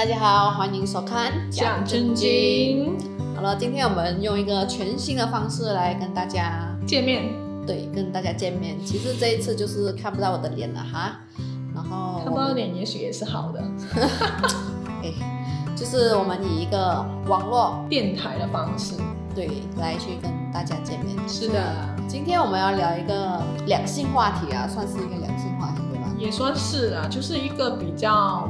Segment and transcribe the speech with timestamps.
[0.00, 2.96] 大家好，欢迎收看讲真经。
[3.36, 7.24] 好了，今天我们用一个全新的方式来跟大家见面，
[7.66, 8.82] 对，跟大家见面。
[8.82, 11.20] 其实这一次就是看不到我的脸了哈，
[11.74, 13.62] 然后看不到脸也许也是好的。
[15.04, 15.12] 哎，
[15.76, 18.94] 就是我们以一个网络电台的方式，
[19.34, 21.14] 对，来去跟大家见面。
[21.28, 21.60] 是的，
[22.08, 26.08] 今天我们要聊一个两性话题啊，算是一个两性话题对吧？
[26.16, 28.48] 也算是啊，就是一个比较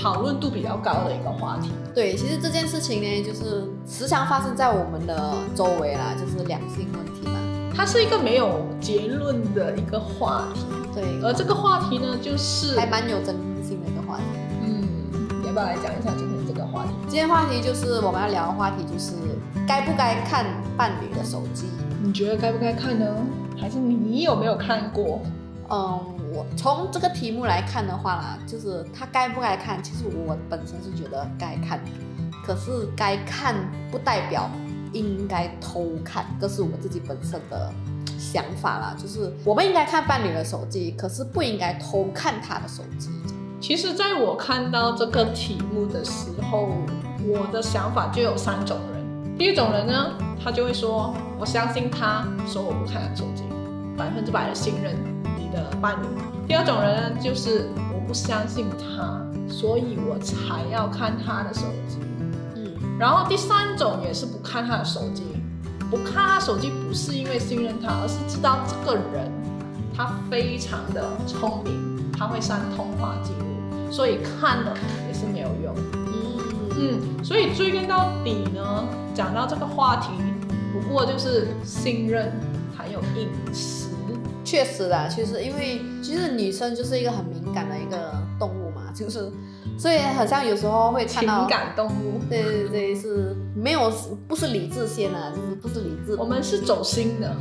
[0.00, 1.70] 讨论度比较高的一个话题。
[1.94, 7.38] 对，其实这件事情呢，就是时常发生在我们的周围啦，就是两性问题嘛。
[7.74, 10.62] 它是一个没有结论的一个话题，
[10.94, 14.24] 对，而这个话题呢，就是还蛮有争议性的一个话题。
[14.64, 16.90] 嗯，要不要来讲一下今天这个话题？
[17.02, 19.12] 今天话题就是我们要聊的话题，就是
[19.66, 20.44] 该不该看
[20.76, 21.66] 伴侣的手机？
[22.02, 23.06] 你觉得该不该看呢？
[23.60, 25.20] 还是你有没有看过？
[25.70, 26.00] 嗯，
[26.32, 31.80] 我从这个题目来看的话啦，就是他该不该看，其实我本身是觉得该看，
[32.44, 33.54] 可是该看
[33.90, 34.50] 不代表
[34.92, 37.72] 应该偷看，这是我自己本身的
[38.18, 38.96] 想法啦。
[38.98, 43.10] 就是我们应该看伴侣的手机，可是不应该偷看他的手机。
[43.60, 46.68] 其实，在我看到这个题目的时候，
[47.26, 49.36] 我的想法就有三种人。
[49.36, 50.12] 第一种人呢，
[50.42, 53.42] 他就会说：“我相信他说我不看他手机，
[53.96, 54.96] 百分之百的信任
[55.58, 56.06] 的伴侣。”
[56.46, 61.98] 第二种人呢，就是我不相信他，所以我才要看他的手机。
[62.56, 65.24] 嗯，然后第三种也是不看他的手机，
[65.90, 69.30] 不看他手机不是因为信任他，而是知道这个人
[69.94, 74.74] 他非常的聪明，他会删通话记录，所以看了
[75.06, 75.74] 也是没有用。
[75.94, 76.38] 嗯
[76.80, 80.12] 嗯，所以追根到底呢，讲到这个话题，
[80.72, 82.32] 不过就是信任
[82.76, 83.87] 还有隐私。
[84.58, 89.30] 确实啦，其实因为其实女生就是一个很敏感的一个动物嘛， 就是
[89.78, 93.88] 所以好像有时候会看情到，感动物， 对对对，是没有
[94.26, 97.36] 不是理智先的，就是不是理智，我们是走心的。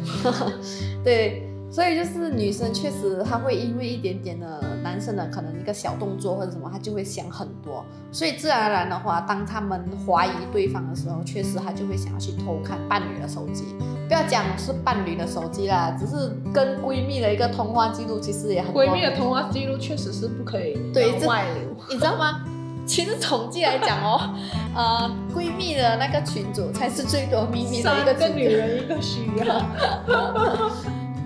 [1.03, 13.65] 对，所以就是女生确实她会因为一点点的男生的可能一个小动作或者什么，她就会想很多，所以自然而然的话，当他们怀疑对方的时候，确实她就会想要去偷看伴侣的手机。
[14.07, 21.75] 不要讲是伴侣的手机啦，只是跟闺蜜的一个通话记录，其实也很闺蜜的通话记录确实是不可以对外流。
[21.89, 22.45] 你知道吗？
[22.85, 24.33] 其实统计来讲哦，
[24.73, 28.33] 呃，闺蜜的那个群组才是最多秘密的一三个个群组。
[28.39, 29.61] 女人一个需要，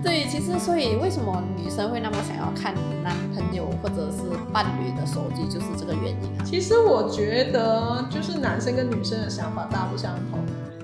[0.02, 2.74] 对，其实所以为什么女生会那么想要看
[3.04, 6.44] 男朋友或者是伴侣的手机，就是这个原因啊。
[6.44, 10.40] 其实我觉得就是男生跟女生的想法大不相同，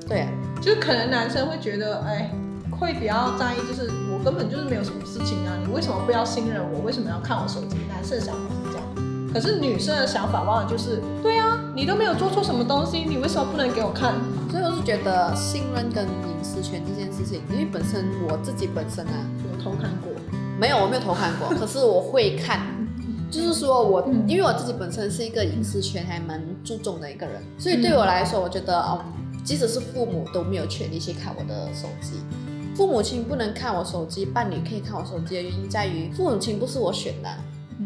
[0.06, 0.30] 对啊，
[0.62, 2.30] 就可能男生会觉得，哎，
[2.70, 6.80] 会比较在意，就是我根本就是没有什么事情啊，你为什么不要信任我？
[6.80, 7.76] 为什么要看我手机？
[7.88, 8.86] 男生的想法是这样，
[9.34, 11.47] 可是女生的想法往往就是，对啊，
[11.78, 14.12] 你都没有做错什么东西，你为什么不能给我看？
[14.50, 20.10] 所以我是觉得信任跟隐私权这件事情，因为本身我自己本身啊，我偷看过，
[20.58, 22.62] 没有我没有偷看过， 可是我会看。
[23.30, 32.14] 就是说我，嗯因为我自己本身是一个隐私权还蛮注重的一个人，所以对我来说，我觉得，嗯，即使是父母都没有权利去看我的手机。
[32.74, 37.28] 父母亲不能看我手机，伴侣可以看我手机的原因在于，父母亲不是我选的，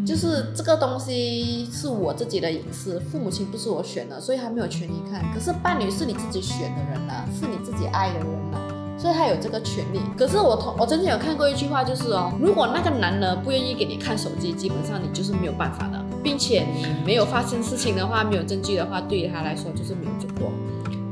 [0.06, 5.22] 就是这个东西是我自己的隐私，父母亲不是我选的，所以他没有权利看。
[5.32, 8.60] 可是伴侣是你自己选的人了，是你自己爱的人了。
[8.98, 10.00] 所以他有这个权利。
[10.16, 20.52] 可是我同我曾经有看过一句话，就是哦，如果那个男的不愿意给你看手机，基本上你就是没有办法的，并且你没有发生事情的话，没有证据的话，对于他来说就是没有做过。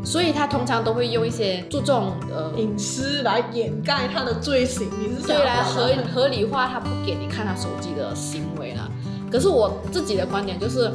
[0.05, 8.89] 所以他通常都会用一些注重呃隐私来掩盖他的罪行，你是想对来合合理化他不给你看他手机的行为啦。
[9.31, 10.91] 可是我自己的观点就是，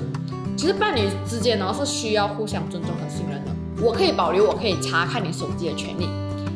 [0.57, 3.51] 其实伴侣之间呢是需要互相尊重和信任的。
[3.81, 6.09] 我可以保留我可以查看你手机的权利，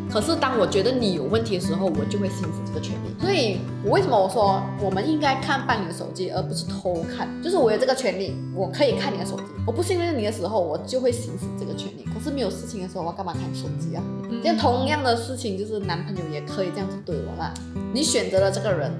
[0.09, 3.21] 可是当我觉得你有问题的时候，我就会行使这个权利。
[3.21, 7.27] 所以，我为什么我说我们应该看伴侣的手机，而不是偷看？
[7.43, 9.43] 就是我有这个权利，我可以看你的手机。
[9.67, 12.05] 我不信任你的时候，我就会行使这个权利。
[12.13, 14.03] 可是没有事情的时候，我干嘛看手机啊？
[14.29, 17.53] 嗯这样同样的事情，就是男朋友也可以这样子对我啦。
[17.93, 18.91] 你选择了这个人，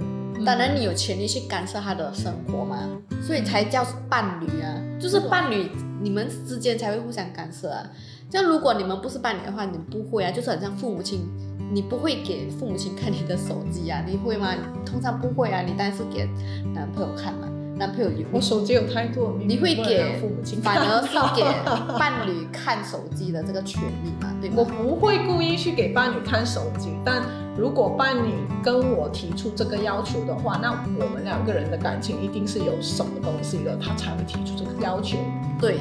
[0.46, 2.88] 当然你有权利去干涉他的生活嘛，
[3.26, 7.84] 所以才叫伴侣啊，就是伴侣，你们之间才会互相干涉啊。
[8.30, 11.28] 像如果你们不是伴侣的话，你不会啊，就是很像父母亲，
[11.72, 14.54] 你不会给父母亲看你的手机啊， 你会吗？
[14.86, 16.30] 通常不会啊，你当然是给
[16.74, 21.42] 男朋友看嘛，男朋友有我手机有太多，你会给让父母亲反而是看给
[21.98, 24.64] 伴侣看手机的这个权利嘛，对我？
[24.64, 27.24] 不会故意去给伴侣看手机，但
[27.58, 28.32] 如果伴侣
[28.64, 35.18] 跟我提出这个要求的话，那我们两个人的感情一定是有什么东西的，他才会提出这个要求。
[35.60, 35.80] 对，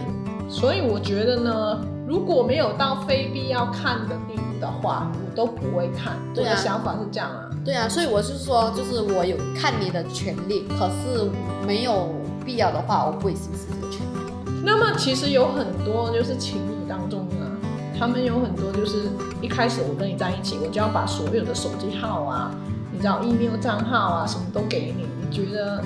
[0.48, 6.16] 所以我觉得呢，如果没有到非必要看的地步的话，我都不会看。
[6.34, 7.48] 对啊我的想法是这样啊。
[7.64, 11.30] 对啊，所以我是说，就是我有看你的权利，可是
[11.66, 12.08] 没有
[12.44, 14.62] 必要的话，我不会行使这个权利。
[14.64, 17.46] 那么其实有很多就是情侣当中呢，
[17.98, 19.04] 他们有很多就是
[19.40, 22.50] 一开始我跟你在一起，我就要把所有的手机号啊，
[22.92, 25.82] 你知道 email 账号啊什么都给你，你觉得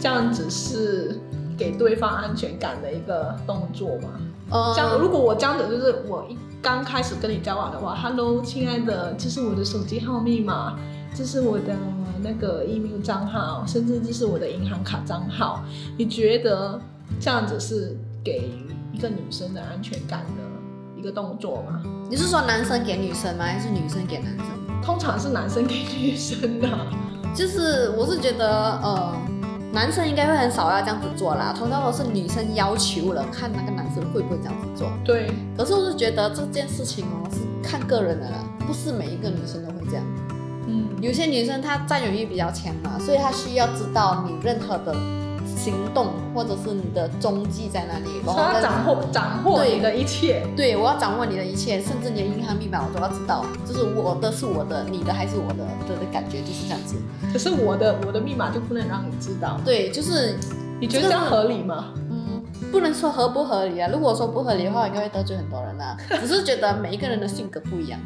[0.00, 1.20] 这样子是
[1.58, 4.08] 给对方安全感的一个动作嘛？
[4.50, 10.78] 呃这样，如果我这样子就是我一刚开始跟你交往的话，Hello，亲爱的，这是我的手机号密码，
[11.14, 11.74] 这是我的
[12.22, 15.62] 那个 email 账号，甚至这是我的银行卡账号。
[15.98, 16.80] 你觉得
[17.20, 18.50] 这样子是给
[18.92, 20.42] 一个女生的安全感的
[20.96, 21.82] 一个动作吗？
[22.08, 23.44] 你是说男生给女生吗？
[23.44, 24.46] 还是女生给男生？
[24.82, 26.68] 通常是男生给女生的，
[27.34, 29.12] 就是我是觉得，呃，
[29.78, 34.90] 男生应该会很少要这样子做啦，通常都是女生要求了，看那个男生会不会这样子做。
[35.04, 40.04] 对，可是我是觉得这件事情哦，是看个人的啦，不是每一个女生都会这样。
[40.66, 44.96] 嗯，有些女生她占有欲比较强嘛，所以她需要知道你任何的
[45.68, 50.46] 行动或者是你的踪迹在那里，然后跟所以他掌握掌握对你的一切。
[50.56, 56.96] 对我要掌握你的一切，甚至你的银行密码我都要知道，就是我的是我的，你的还是我的的的感觉就是这样子。
[57.32, 60.34] 可是我的我的密码就不能让你知道，对，就是
[60.80, 61.92] 你觉得这样合理吗？
[62.10, 62.42] 嗯，
[62.72, 63.90] 不能说合不合理啊。
[63.92, 65.96] 如果说不合理的话，应该会得罪很多人啊。
[66.20, 68.00] 只是觉得每一个人的性格不一样，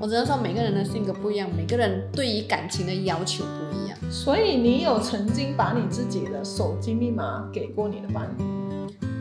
[0.00, 3.98] 我只能说每个人的性格不一样，每个人对于感情的要求不一样。
[4.10, 8.42] 所以你有曾经把你自己的手机密码给过你的伴侣？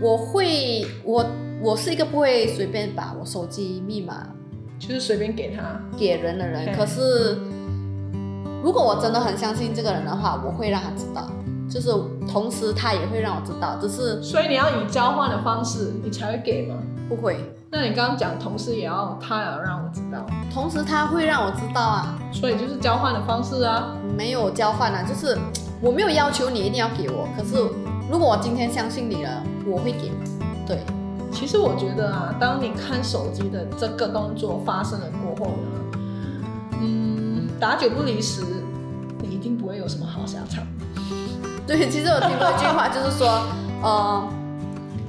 [0.02, 1.26] 我会，我
[1.62, 4.30] 我是一个不会随便把我手机密码
[4.80, 5.82] 就是随便给他。
[5.98, 6.66] 给人的人。
[6.68, 7.38] 嗯可是，
[8.64, 11.30] 如果我真的很相信这个人的话，我会让他知道，
[11.70, 11.92] 就是
[12.28, 16.76] 同时他也会让我知道，只是所以你要以交换的方式，你才会给吗？
[17.08, 17.54] 不会。
[17.72, 23.96] 那你刚刚讲同时也要他也要让我知道，同时他会让我知道啊，所以就是交换的方式啊。
[24.18, 25.38] 没有交换啊，就是
[25.80, 27.56] 我没有要求你一定要给我，可是
[28.12, 30.40] 如果我今天相信你了，我会给你。
[30.66, 30.80] 对，
[31.32, 36.00] 其实我觉得啊，当你看手机的这个动作发生了过后呢，
[36.82, 38.44] 嗯，打九不离十，
[39.22, 40.66] 你一定不会有什么好下场。
[41.70, 43.44] 对，其实我听过一句话，就是说，
[43.84, 44.28] 呃，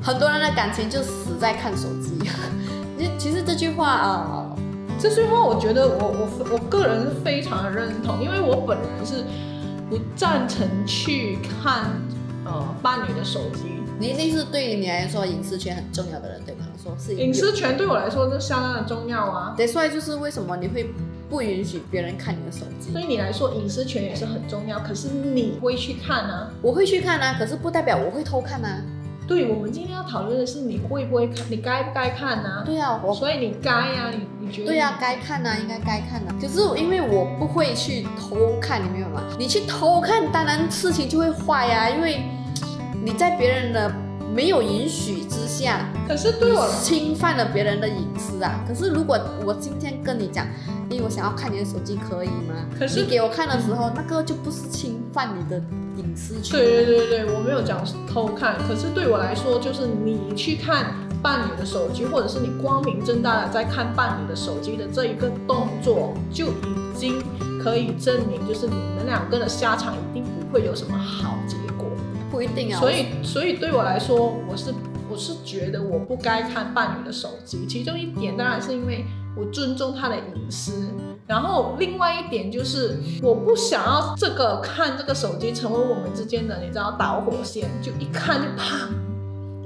[0.03, 2.21] 很多人的感情就死在看手机。
[3.01, 4.57] 其其实这句话啊、呃，
[5.01, 9.25] 这句话我觉得我我我个人是非常的认同，因为我本人是
[9.89, 11.93] 不赞成去看
[12.45, 13.81] 呃伴侣的手机。
[13.99, 16.67] 你一定是对于你来说隐私权很重要的人，对吗？
[16.83, 20.93] 说是隐私权对我来说是相当的重要啊，对，所以就是为什么你会
[21.31, 22.93] 不允许别人看你的手机？
[22.93, 26.50] 对你来说隐私权也是很重要，可是你会去看啊。
[26.61, 28.82] 我会去看啊，可是不代表我会偷看啊。
[29.29, 34.67] 对，我们今天要讨论的是你会不会看，你该不该看呢、对啊，我所以你该呀、你你觉得？
[34.67, 36.35] 对呀、该看啊，应该该看啊。
[36.41, 39.23] 可是因为我不会去偷看，你明白吗？
[39.38, 42.25] 你去偷看，当然事情就会坏呀、因为
[43.05, 43.88] 你在别人的
[44.35, 48.65] 没有允许之下，可是对我侵犯了别人的隐私啊。
[48.67, 49.17] 可是如果
[49.47, 50.44] 我今天跟你讲，
[50.91, 52.67] 咦，我想要看你的手机，可以吗？
[52.77, 55.63] 可是你给我看的时候，那个就不是侵犯你的
[55.97, 56.59] 隐私权。
[56.59, 67.23] 对对对对，我没有讲偷看，可是对我来说，就是你去看伴侣的手机，或者是你光明正大的在看伴侣的手机的这一个动作，就已经
[67.62, 71.87] 可以证明，就是你们两个的下场一定不会有什么好结果。
[72.33, 72.81] 不一定啊。
[72.81, 74.75] 所以，所以对我来说，我是
[75.09, 77.64] 我是觉得我不该看伴侣的手机。
[77.69, 79.05] 其中一点当然是因为
[79.37, 80.89] 我尊重他的隐私，
[81.27, 88.89] 然后另外一点就是我不想要这个看这个手机成为我们之间的你知道导火线，就一看就啪。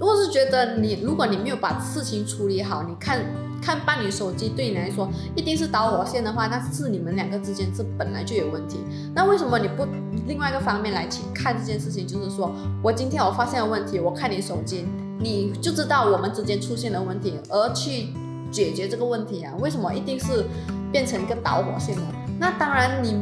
[0.00, 3.24] 我是觉得你，如果你没有把事情处理好，你看
[3.62, 8.80] 看伴侣手机对你来说一定是导火线的话，那是你们两个之间是本来就有问题。
[9.14, 9.86] 那为什么你不
[10.26, 12.06] 另外一个方面来去看这件事情？
[12.06, 12.52] 就是说
[12.82, 14.86] 我今天我发现了问题，我看你手机，
[15.18, 18.08] 你就知道我们之间出现了问题，而去
[18.54, 19.52] 解决这个问题啊？
[19.58, 20.46] 为什么一定是
[20.92, 22.02] 变成一个导火线呢？
[22.38, 23.20] 那当然你。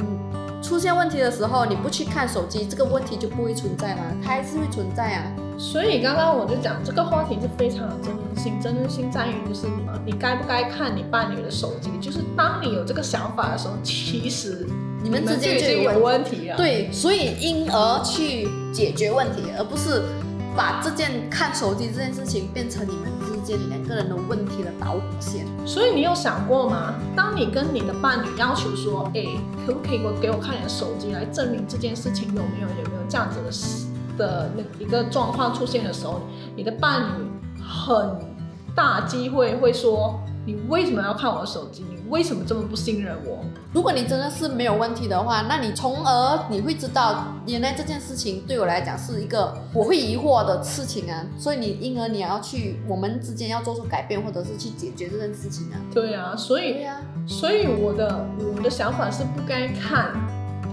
[0.63, 4.03] 出现问题的时候，你不去看手机，这个问题就不会存在吗？
[4.23, 5.33] 它还是会存在啊。
[5.59, 14.65] 所以刚刚我就讲这个话题是非常有争论性，争论性在于就是你你该不该看你伴侣的手机，就是当你有这个想法的时候，其实
[15.03, 16.57] 你们之间就有问问题了。
[16.57, 20.05] 对，所以因而去解决问题，而不是
[20.57, 25.47] 把这件看手机这件事情变成你们之这两个人的问题的导火线。
[25.67, 26.95] 所以你有想过吗？
[27.17, 29.25] 当你跟你的伴侣要求说，哎、
[29.67, 36.21] 可不可以给我给我看你的手机来证明这件事情有没有有没有这样子的事的那一个状况出现的时候，
[36.57, 37.25] 你的伴侣
[37.63, 38.19] 很
[38.75, 41.85] 大机会会说：“你为什么要看我的手机？
[41.89, 55.81] 你为什么这么不信任我？”如果你真的是没有问题的话，那你从而你会知道，原来这件事情对我来讲是一个我会疑惑的事情啊，所以你因而你要去我们之间要做出改变，或者是去解决这件事情啊。
[55.93, 60.13] 对啊，所以对啊、所以我的我的想法是不该看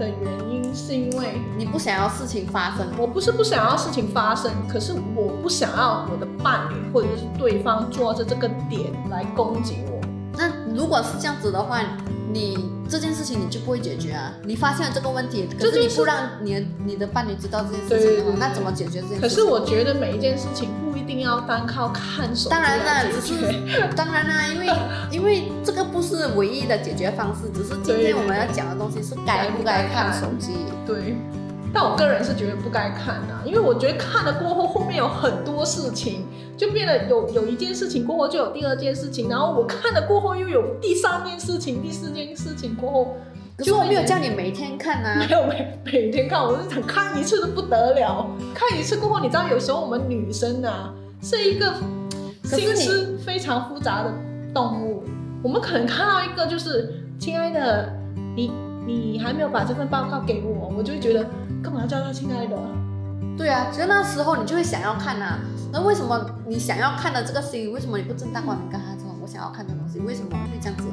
[0.00, 10.00] 的原因，是因为你不想要事情发生，我不是不想要事情发生，可是我不想要我的伴侣或者是对方坐着这个点来攻击我。
[10.32, 11.82] 那如果是这样子的话，
[12.32, 14.32] 你这件事情你就不会解决啊。
[14.44, 19.20] 你发现了这个问题，可是你不让你的你的伴侣知道这件事情的话，那怎么解决这件事情？
[19.20, 23.20] 可是我觉得每一件事情不一定要单靠看手机当然啦，只。
[23.20, 23.34] 是
[23.94, 24.66] 当然啦，因为
[25.10, 30.52] 因为这个不是唯一的解决方式，只是今天我们要讲的东西是该不该看手机。
[30.86, 31.16] 对，
[31.72, 43.16] 但我个人是觉得不该看的、因为我觉得看了过后，后面有很多事情，就变得有有一件事情过后就有第二件事情，然后我看了过后又有第三件事情、第四件事情过后，
[43.56, 45.28] 可是我没有叫你每天看啊没。
[45.34, 51.74] 有每每天看，我是想看一次都不得了，看一次过后，你知道有时候我们女生啊是一个
[52.42, 54.12] 心思非常复杂的
[54.52, 55.04] 动物，
[55.42, 57.92] 我们可能看到一个就是，亲爱的，
[58.34, 58.50] 你
[58.90, 61.24] 你还没有把这份报告给我，我就会觉得
[61.62, 62.56] 干嘛要叫他亲爱的？
[63.36, 65.38] 对啊，就那时候你就会想要看啊。
[65.72, 70.00] 那为什么你想要看的这个心，为什么你不正大光明跟他说我想要看这东西？
[70.00, 70.84] 为什么会这样子？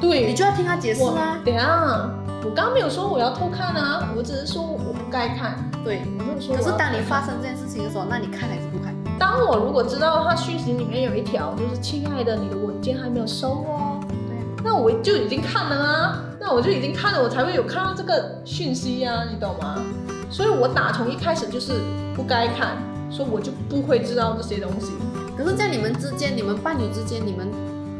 [0.00, 1.38] 对，你就要听他解释啊。
[1.44, 2.10] 等一下，
[2.42, 6.02] 我刚刚没有说我要偷看啊，我只是说我不该看，对。
[6.18, 6.56] 我没有说。
[6.56, 8.94] 可是当你发生这件事情的时候，那你看还是不看？
[9.18, 14.42] 当我如果知道他讯息里面有一条就是亲爱的，你的文件还没有收哦，对啊。
[14.64, 19.80] 那我就已经看了啊，那我就已经看了，我才会有看到这个讯息呀、你懂吗？
[20.28, 21.74] 所以我打从一开始就是
[22.16, 22.76] 不该看，
[23.08, 24.92] 所以我就不会知道这些东西。
[25.38, 27.46] 可是，在你们之间，你们伴侣之间，你们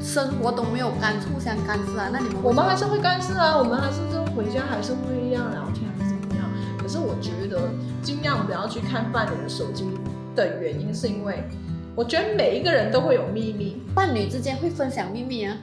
[0.00, 6.44] 生活都没有干互相干涉啊，那你们我们还是会干涉啊，我们还是就回家还是会一样聊天，还是怎么样？
[6.76, 7.70] 可是我觉得
[8.02, 9.86] 尽量不要去看伴侣的手机
[10.34, 11.44] 的原因，是因为
[11.94, 15.56] 我觉得每一个人都会有秘密，伴侣之间会分享秘密啊？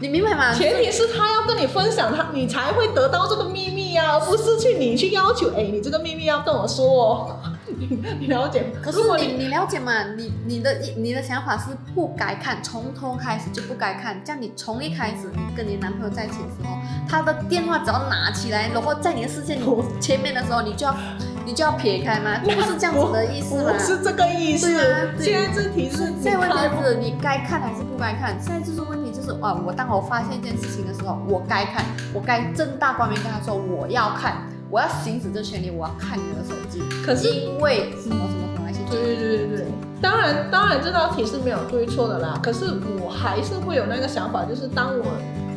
[0.00, 0.52] 你明白吗？
[0.54, 7.36] 前提是他要跟你分享他，你才会得到这个秘密啊，而不是去你去要求，哎，你这个秘密要跟我说哦，
[7.78, 7.86] 你
[8.20, 8.80] 你了解吗？
[8.82, 9.92] 可是你你了解吗？
[10.16, 14.20] 你你的你的想法是不该看，从头开始就不该看。
[14.24, 16.76] 这样你从一开始你跟你男朋友在一起的时候，
[17.06, 19.58] 他的电话只要拿起来，然后在你的视线
[20.00, 20.96] 前面的时候，你就要
[21.44, 22.40] 你就要撇开吗？
[22.44, 23.78] 不是这样子的意思吗不？
[23.78, 24.66] 是这个意思。
[24.72, 28.38] 对啊对现在这题是你现在问题是你该看还是不该看？
[28.40, 28.99] 现在就是问
[29.40, 39.66] 啊，我当我发现一件事情的时候，我该看，我该正大光明跟他说我要看，我要行使这权利，我要看你的手机，可是因为什么什么什么来去对对对对对，
[40.00, 42.38] 当然当然这道题是没有对错的啦。
[42.42, 42.66] 可是
[43.02, 45.04] 我还是会有那个想法，就是当我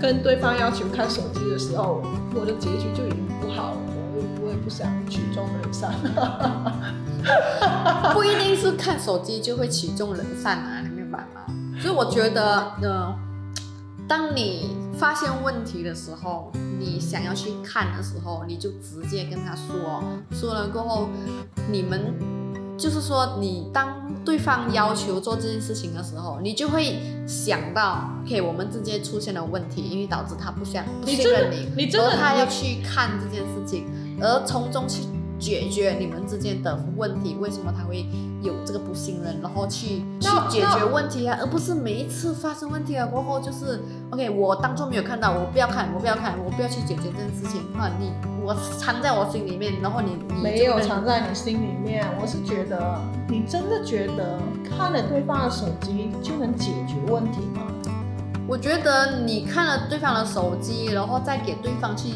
[0.01, 2.01] 跟对方要求看手机的时候，
[2.33, 3.77] 我的结局就已经不好了，
[4.15, 5.93] 我也我也不想曲终人散。
[8.13, 11.41] 不一定是看手机就会曲终人散啊，你明白吗？
[11.79, 13.15] 所以我觉得，呃，
[14.07, 21.09] 当你发现问题的时候，你想要去看的时候，你就直接跟他说，说了过后，
[21.71, 22.13] 你们
[22.77, 33.87] 就是说，你当对方要求做这件事情的时候，你就会想到，OK，我们之间出现了问题，因为导致他不想不信任你，而他要去看这件事情，
[34.19, 35.03] 而从中去
[35.39, 38.05] 解决你们之间的问题，为什么他会
[38.43, 43.81] 有这个不信任，然后去去解决问题啊，而不是每一次发生问题了过后就是
[44.11, 48.11] OK，我当做没有看到，我不要看，我不要看，我不要去解决这件事情啊，你
[48.43, 54.37] 我藏在我心里面，然后你你没有藏在你心里面，我是觉得你真的觉得
[54.69, 57.61] 看了对方的手机就能解决问题吗？
[58.45, 62.09] 我觉得你看了对方的手机，然后再给对方去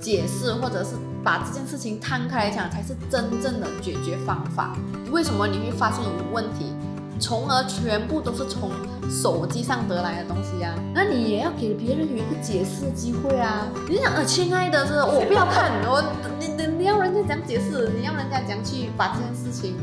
[0.00, 4.76] 解释，或者是把这件事情摊开来讲，才是真正的解决方法。
[5.10, 6.72] 为什么你会发现有问题，
[7.18, 8.70] 从而全部都是从
[9.10, 10.74] 手机上得来的东西啊？
[10.94, 13.66] 那你也要给别人有一个解释的机会啊！
[13.88, 16.02] 你想，呃，亲爱的，是我不要看， 我
[16.38, 19.76] 你你你要人家讲解释，你要人家讲去把这件事情，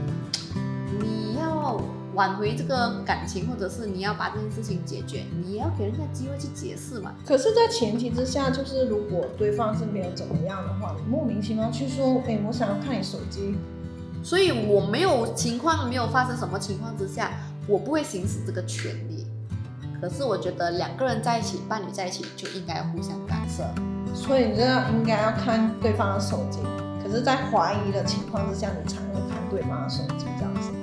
[0.99, 1.79] 你要
[2.17, 7.13] 挽回这个感情，或者是你要把这件事情解决，你也要给人家机会去解释嘛。
[7.23, 13.55] 可是，在前提之下，就是如果对方是没有怎么样的话，你莫名其妙去说，哎、我想要看你手机，
[14.23, 17.33] 所以我没有情况没有发生什么情况之下，
[17.67, 19.27] 我不会行使这个权利。
[20.01, 23.63] 可是我觉得两个人在一起，伴侣在一起就应该互相干涉。
[24.15, 26.57] 所以你这样应该要看对方的手机。
[27.03, 30.25] 可是，在怀疑的情况之下，你才会看对方的手机。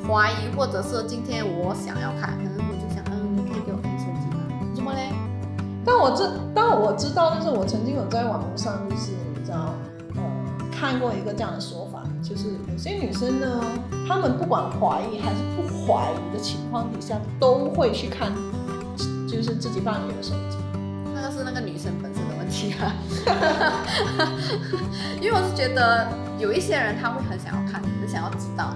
[0.06, 4.37] 怀疑，或者是今天我想要看，可能我就想，嗯，你可以给我看手机吗？
[4.75, 5.11] 怎么嘞？
[5.84, 9.75] 但我知，但我知道，就是我曾经有在网络上，就是你知道，
[10.14, 10.23] 呃，
[10.70, 13.64] 看过一个这样的说法，就是有些女生呢，
[14.06, 18.32] 她们不管怀疑还是不怀疑的情况底下，都会去看，
[19.26, 20.58] 就是自己伴侣的手机。
[21.14, 22.92] 那个是那个女生本身的问题啊，
[25.20, 26.06] 因为我是觉得
[26.38, 28.75] 有一些人他会很想要看，很想要知道。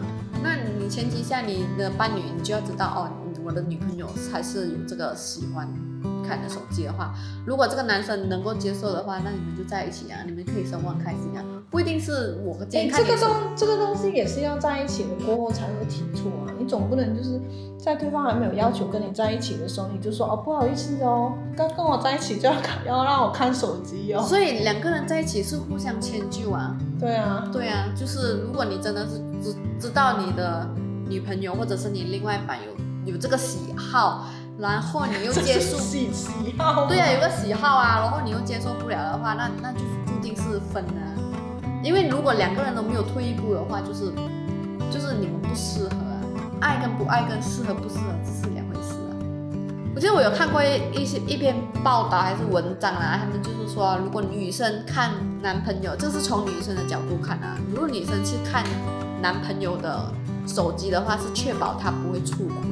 [0.89, 3.11] 前提下你的伴侣，你就要知道哦，
[3.45, 5.69] 我的女朋友还是有这个喜欢
[6.29, 7.15] 看的手机的话，
[7.47, 17.41] 如果这个男生能够接受的话，那你们就在一起啊，你们可以生活很开心啊，不一定是我今天看你手这个东这个东西也是要在一起了过后才会提出啊，你总不能就是
[17.79, 24.23] 在对方还没有要求跟你在一起的时候，你就说哦不好意思哦，刚跟我在一起就要看要让我看手机哦。
[24.23, 26.77] 所以两个人在一起是互相迁就啊。
[27.01, 30.69] 对啊，对啊，就是如果你真的是知知道你的
[31.09, 34.27] 女朋友或者是你另外一半有有这个喜好，
[34.59, 36.87] 然后你又接受， 喜喜好。
[36.87, 41.15] 对啊，有个喜好啊，然后你又接受不了的话，那那就是注定是分了啊。
[41.83, 44.13] 因为如果两个人都没有退一步的话，就是
[44.91, 46.19] 就是你们不适合啊，
[46.61, 49.15] 爱跟不爱跟适合不适合这是两回事啊。
[49.95, 58.65] 我记得我有看过一一些一篇报道还是文章啊，他们就是说，如果女生看男朋友，这是从女生的角度看啊，如果女生去看
[59.23, 60.13] 男朋友的
[60.49, 62.68] 手机的话，是确保他不会出轨。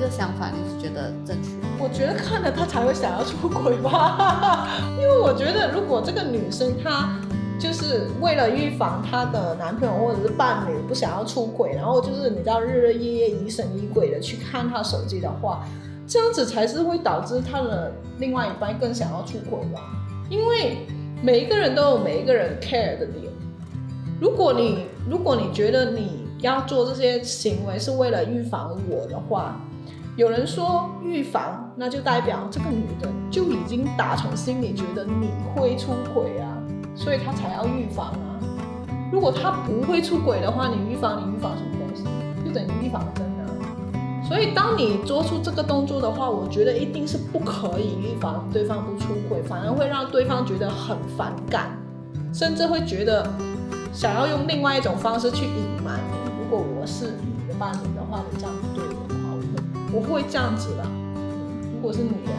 [0.00, 1.50] 你的想法你是觉得正确？
[1.78, 4.66] 我觉得看了他才会想要出轨吧，
[4.98, 7.20] 因为我觉得如果这个女生她
[7.58, 15.66] 就是为了预防她的男朋友或者是伴侣不想要出轨，然后就是你知道日日夜夜疑神疑鬼的去看她手机的话，
[16.08, 19.82] 这样子才是会导致她的另外一半更想要出轨吧。
[20.30, 20.78] 因为
[21.22, 23.30] 每一个人都有每一个人 care 的点。
[24.18, 29.60] 如果你如果你觉得你要做这些行为是为了预防我的话，
[30.16, 36.58] 有人说预防，那就代表这个女的就已经打从心里觉得你会出轨啊，
[36.94, 38.38] 所以她才要预防啊。
[39.12, 42.04] 如果她不会出轨的话，你预防你预防什么东西？
[42.44, 43.46] 就等于预防针啊。
[44.22, 51.70] 所以当你做出这个动作的话，我觉得一定是不可以预防对方不出轨，反而会让对方觉得很反感，
[52.32, 53.26] 甚至会觉得
[53.92, 56.30] 想要用另外一种方式去隐瞒你。
[56.38, 58.54] 如果我是你的伴侣的话，你这样，
[59.92, 60.84] 我会这样子的。
[60.84, 61.00] 嗯
[61.72, 62.32] 如果是你的，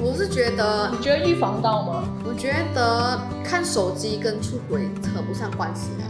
[0.00, 2.02] 我我是觉得你觉得预防到吗？
[2.26, 6.04] 我觉得看手机跟出轨扯不上关系的。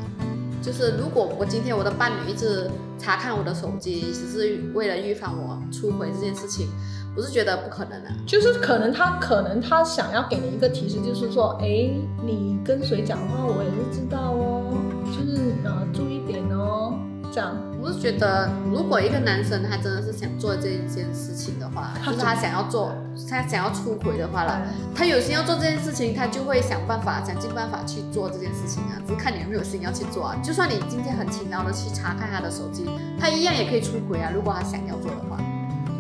[0.63, 6.69] 就是如果我今天我的伴侣一直查看我的手机，只是为了预防我出轨这件事情，
[7.15, 8.11] 我是觉得不可能的。
[8.27, 11.91] 就是可能他可能他想要给你一个提示，就是说，哎，
[12.25, 14.73] 你跟谁讲话，我也是知道哦，
[15.07, 16.95] 就是呃注意点哦，
[17.33, 17.57] 这样。
[17.81, 22.93] 我是觉得，如果一个男生他真的是想做这一件事情的话，就是他想要做，
[23.29, 24.61] 他想要出轨的话了，
[24.95, 29.01] 他有心要做这件事情，他就会想办法，想尽办法去做这件事情啊。
[29.07, 30.37] 只是看你有没有心要去做啊。
[30.43, 32.85] 就算你今天很勤劳的去查看他的手机，
[33.19, 34.31] 他一样也可以出轨啊。
[34.35, 35.39] 如果他想要做的话，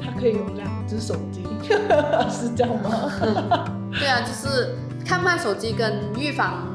[0.04, 1.44] 他可以有两只手机，
[2.30, 3.10] 是这样吗？
[3.92, 4.74] 对啊，就是
[5.06, 6.69] 看慢手机跟预防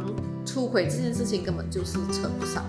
[0.55, 2.63] 出轨这件事情根本就是扯不上。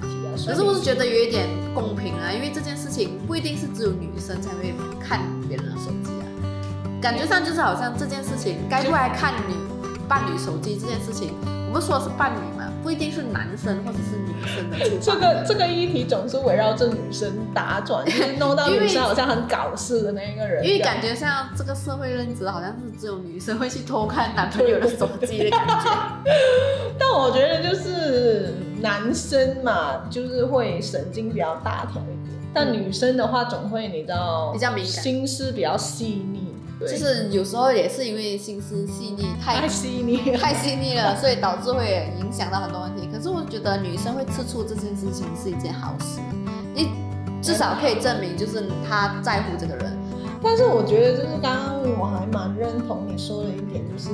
[0.45, 6.27] 可是我是觉得有一点不公平啊，因为这件事情不一定是只有女生才会看别人的手机啊，
[7.01, 9.55] 感觉上就是好像这件事情该不该看你
[10.09, 11.33] 伴侣手机这件事情，
[11.69, 12.56] 我们说的是伴侣嘛，
[12.87, 20.65] 不一定是男生或者是女生的出 这个这个议题总是围绕着女生打转，就是弄到女生好像很搞事的那一个人。
[20.65, 25.91] 因为感觉像这个社会认知好像是只有女生会去偷看男朋友的手机的感觉。
[26.97, 35.03] 但我觉得就是男生嘛，就是会神经比较大条一点，但女生的话总会你知道比较敏感。
[35.03, 40.39] 心思比较细腻，对就是有时候也是因为心思细腻太太细腻了。
[40.39, 43.09] 太细腻了，所以导致会影响到很多问题。
[43.11, 46.21] 可是我觉得女生会吃醋这件事情是一件好事，
[46.75, 46.91] 你
[47.41, 49.97] 至少可以证明就是她在乎这个人。
[50.43, 54.11] 但是我觉得就是刚刚我还蛮认同你说的一点，就是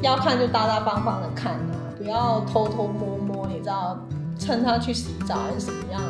[0.00, 3.98] 要看就大大方方的看啊，不要偷偷摸摸，你知道，
[4.38, 6.00] 趁他去洗澡还是什么样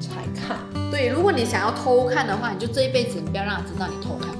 [0.00, 0.58] 才看。
[0.90, 4.34] 对，如果你想要偷看的话，你就这一辈子你不要让他知道你偷看。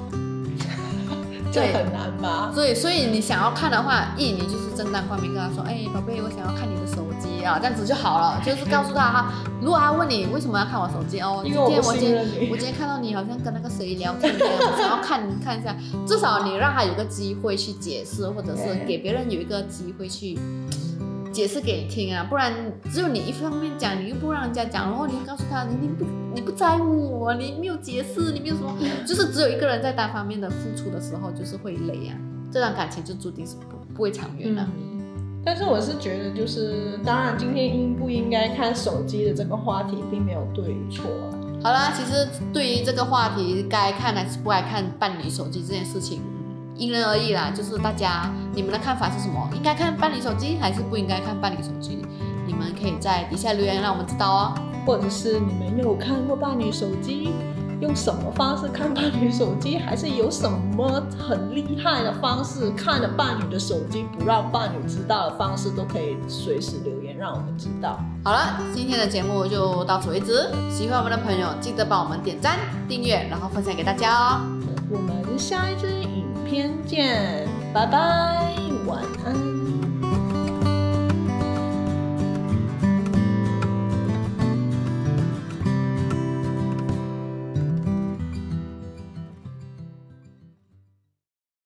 [1.55, 2.51] 对这很难吧？
[2.53, 8.41] 所以，所以你想要看的话，一你就是正大光明跟他说，哎，宝贝，我想要看你的手机啊，这样子就好了。
[8.45, 20.37] 就是告诉他哈， 如果他问你为什么要看我手机哦，今因为我不天我今天我今天看到你好像跟那个谁聊天我想要看看一下，至少你让他有个机会去解释，或者是给别人有一个机会去
[21.35, 22.53] 解释给你听啊，不然
[22.89, 28.73] 只有你一方面讲，你又不让人家讲，然后你告诉他你不你不在乎我，你没有解释，你没有什么，
[29.05, 32.15] 就是只有一个人在单方面的付出的时候，就是会累啊，
[32.49, 34.61] 这段感情就注定是不不会长远的。
[34.61, 41.35] 嗯，但是我是觉得，就是当然，今天应不应该看手机的这个话题，并没有对与错啊。
[41.61, 46.21] 好啦，其实对于这个话题，该看还是不该看伴侣手机这件事情，
[46.77, 47.51] 因人而异啦。
[47.55, 49.49] 就是大家你们的看法是什么？
[49.53, 52.05] 应该看伴侣手机还是不应该看伴侣手机？
[52.45, 54.53] 你们可以在底下留言让我们知道哦。
[54.85, 57.29] 或者是你们有看过伴侣手机？
[57.81, 59.77] 用什么方式看伴侣手机？
[59.77, 67.99] 还是有什么很厉害的方式看了伴侣的手机不让伴侣知道的方式，都可以随时留言让我们知道。
[68.23, 70.49] 好了，今天的节目就到此为止。
[70.71, 72.57] 喜欢我们的朋友，记得帮我们点赞、
[72.87, 74.41] 订阅，然后分享给大家哦。
[74.89, 75.87] 我们下一支
[76.45, 78.53] 影片见，拜拜，
[78.85, 79.64] 晚安。